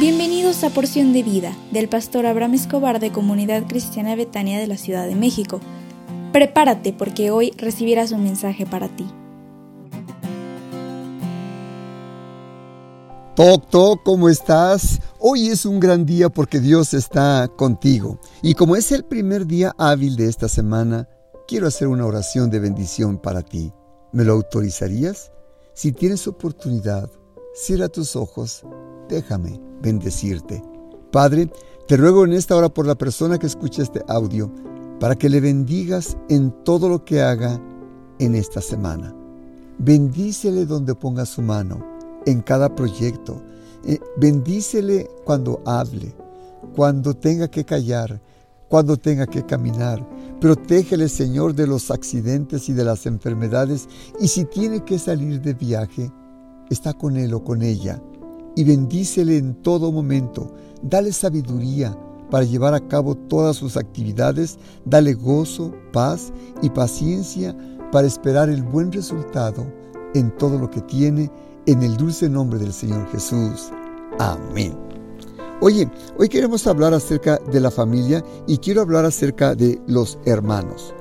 [0.00, 4.78] Bienvenidos a Porción de Vida del pastor Abraham Escobar de Comunidad Cristiana Betania de la
[4.78, 5.60] Ciudad de México.
[6.32, 9.06] Prepárate porque hoy recibirás un mensaje para ti.
[13.36, 15.00] Toc, toc, ¿cómo estás?
[15.18, 18.18] Hoy es un gran día porque Dios está contigo.
[18.40, 21.10] Y como es el primer día hábil de esta semana,
[21.46, 23.70] quiero hacer una oración de bendición para ti.
[24.12, 25.30] ¿Me lo autorizarías?
[25.74, 27.10] Si tienes oportunidad,
[27.52, 28.64] cierra tus ojos,
[29.10, 30.62] déjame bendecirte.
[31.10, 31.50] Padre,
[31.86, 34.50] te ruego en esta hora por la persona que escucha este audio,
[35.00, 37.60] para que le bendigas en todo lo que haga
[38.18, 39.14] en esta semana.
[39.78, 41.84] Bendícele donde ponga su mano,
[42.26, 43.42] en cada proyecto.
[43.84, 46.14] Eh, bendícele cuando hable,
[46.76, 48.20] cuando tenga que callar,
[48.68, 50.06] cuando tenga que caminar.
[50.40, 53.88] Protégele, Señor, de los accidentes y de las enfermedades.
[54.20, 56.12] Y si tiene que salir de viaje,
[56.68, 58.00] está con él o con ella
[58.60, 60.52] y bendícele en todo momento.
[60.82, 61.96] Dale sabiduría
[62.30, 64.58] para llevar a cabo todas sus actividades.
[64.84, 66.30] Dale gozo, paz
[66.60, 67.56] y paciencia
[67.90, 69.66] para esperar el buen resultado
[70.14, 71.30] en todo lo que tiene,
[71.64, 73.70] en el dulce nombre del Señor Jesús.
[74.18, 74.76] Amén.
[75.62, 80.92] Oye, hoy queremos hablar acerca de la familia y quiero hablar acerca de los hermanos.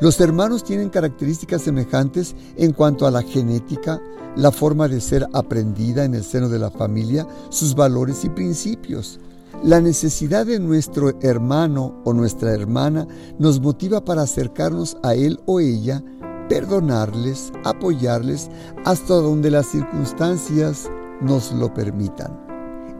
[0.00, 4.00] Los hermanos tienen características semejantes en cuanto a la genética,
[4.36, 9.18] la forma de ser aprendida en el seno de la familia, sus valores y principios.
[9.62, 13.06] La necesidad de nuestro hermano o nuestra hermana
[13.38, 16.02] nos motiva para acercarnos a él o ella,
[16.50, 18.50] perdonarles, apoyarles
[18.84, 20.90] hasta donde las circunstancias
[21.22, 22.38] nos lo permitan.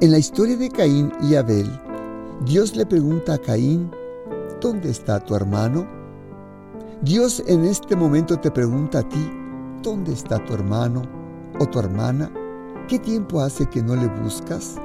[0.01, 1.69] En la historia de Caín y Abel,
[2.47, 3.91] Dios le pregunta a Caín,
[4.63, 5.87] ¿dónde está tu hermano?
[7.03, 9.31] Dios en este momento te pregunta a ti,
[9.83, 11.03] ¿dónde está tu hermano
[11.61, 12.33] o tu hermana?
[12.89, 14.77] ¿Qué tiempo hace que no le buscas?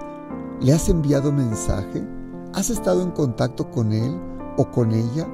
[0.60, 2.06] ¿Le has enviado mensaje?
[2.54, 4.20] ¿Has estado en contacto con él
[4.58, 5.26] o con ella?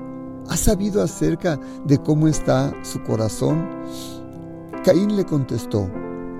[0.50, 3.68] ¿Has sabido acerca de cómo está su corazón?
[4.86, 5.90] Caín le contestó,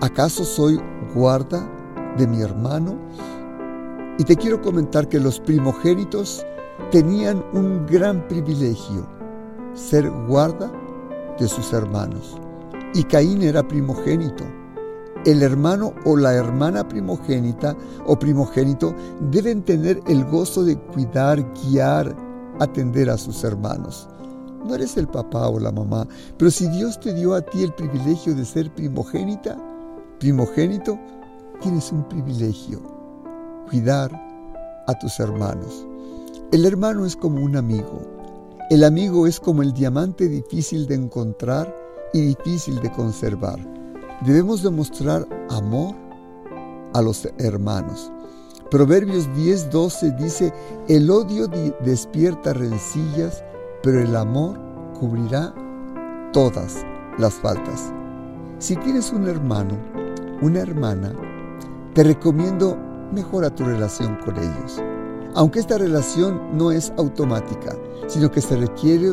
[0.02, 0.80] ¿acaso soy
[1.16, 1.68] guarda
[2.16, 2.96] de mi hermano?
[4.20, 6.46] Y te quiero comentar que los primogénitos
[6.92, 9.17] tenían un gran privilegio
[9.78, 10.72] ser guarda
[11.40, 12.36] de sus hermanos.
[12.94, 14.44] Y Caín era primogénito.
[15.26, 18.96] El hermano o la hermana primogénita o primogénito
[19.30, 22.16] deben tener el gozo de cuidar, guiar,
[22.60, 24.10] atender a sus hermanos.
[24.66, 26.08] No eres el papá o la mamá,
[26.38, 29.58] pero si Dios te dio a ti el privilegio de ser primogénita,
[30.20, 30.98] primogénito,
[31.62, 32.80] tienes un privilegio,
[33.70, 34.12] cuidar
[34.88, 35.86] a tus hermanos.
[36.52, 38.17] El hermano es como un amigo,
[38.70, 41.74] el amigo es como el diamante difícil de encontrar
[42.12, 43.58] y difícil de conservar.
[44.26, 45.96] Debemos demostrar amor
[46.94, 48.12] a los hermanos.
[48.70, 50.54] Proverbios 10:12 dice,
[50.90, 51.48] el odio
[51.82, 53.42] despierta rencillas,
[53.82, 54.60] pero el amor
[55.00, 55.54] cubrirá
[56.34, 56.86] todas
[57.18, 57.94] las faltas.
[58.60, 59.78] Si tienes un hermano,
[60.42, 61.14] una hermana,
[61.94, 62.78] te recomiendo
[63.14, 64.82] mejora tu relación con ellos.
[65.38, 67.76] Aunque esta relación no es automática,
[68.08, 69.12] sino que se requiere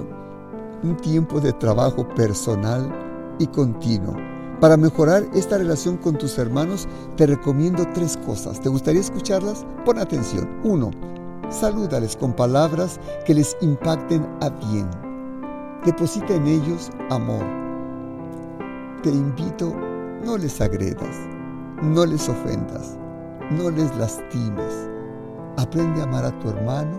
[0.83, 2.91] un tiempo de trabajo personal
[3.39, 4.17] y continuo.
[4.59, 8.59] Para mejorar esta relación con tus hermanos, te recomiendo tres cosas.
[8.59, 9.67] ¿Te gustaría escucharlas?
[9.85, 10.49] Pon atención.
[10.65, 10.93] Uno,
[11.51, 14.89] salúdales con palabras que les impacten a bien.
[15.85, 17.45] Deposita en ellos amor.
[19.03, 19.77] Te invito,
[20.25, 21.19] no les agredas,
[21.83, 22.97] no les ofendas,
[23.51, 24.94] no les lastimes
[25.57, 26.97] Aprende a amar a tu hermano,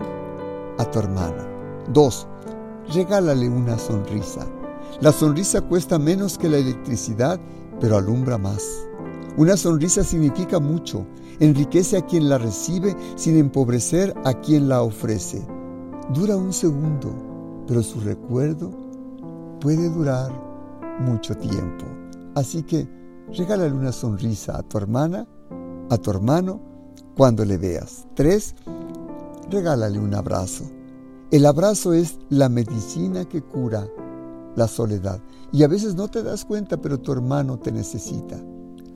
[0.78, 1.46] a tu hermana.
[1.92, 2.28] 2.
[2.94, 4.46] Regálale una sonrisa.
[5.00, 7.38] La sonrisa cuesta menos que la electricidad,
[7.80, 8.86] pero alumbra más.
[9.36, 11.06] Una sonrisa significa mucho,
[11.38, 15.46] enriquece a quien la recibe sin empobrecer a quien la ofrece.
[16.14, 18.70] Dura un segundo, pero su recuerdo
[19.60, 20.32] puede durar
[21.00, 21.84] mucho tiempo.
[22.34, 22.88] Así que
[23.36, 25.26] regálale una sonrisa a tu hermana,
[25.90, 26.75] a tu hermano,
[27.16, 28.06] cuando le veas.
[28.14, 28.54] Tres,
[29.50, 30.64] regálale un abrazo.
[31.30, 33.88] El abrazo es la medicina que cura
[34.54, 35.20] la soledad.
[35.52, 38.36] Y a veces no te das cuenta, pero tu hermano te necesita,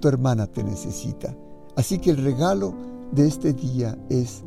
[0.00, 1.34] tu hermana te necesita.
[1.76, 2.74] Así que el regalo
[3.12, 4.42] de este día es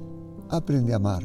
[0.50, 1.24] aprende a amar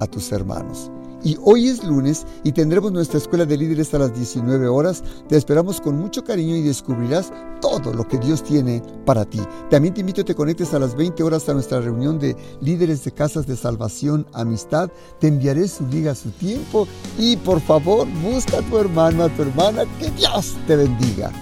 [0.00, 0.90] a tus hermanos.
[1.22, 5.02] Y hoy es lunes y tendremos nuestra escuela de líderes a las 19 horas.
[5.28, 9.40] Te esperamos con mucho cariño y descubrirás todo lo que Dios tiene para ti.
[9.70, 12.36] También te invito a que te conectes a las 20 horas a nuestra reunión de
[12.60, 14.90] líderes de casas de salvación, amistad.
[15.18, 16.86] Te enviaré su liga a su tiempo
[17.18, 19.84] y por favor busca a tu hermano, a tu hermana.
[19.98, 21.32] Que Dios te bendiga.